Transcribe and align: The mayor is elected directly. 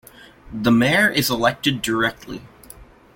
The 0.51 0.71
mayor 0.71 1.09
is 1.11 1.29
elected 1.29 1.83
directly. 1.83 2.41